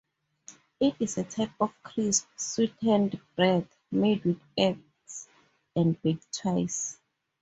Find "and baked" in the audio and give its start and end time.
5.75-6.39